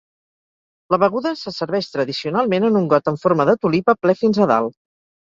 La 0.93 0.97
beguda 1.01 1.33
se 1.41 1.51
serveix 1.57 1.89
tradicionalment 1.95 2.65
en 2.69 2.79
un 2.79 2.87
got 2.93 3.11
en 3.11 3.19
forma 3.25 3.47
de 3.49 3.55
tulipa 3.65 3.95
ple 4.07 4.15
fins 4.23 4.41
a 4.47 4.49
dalt. 4.53 4.73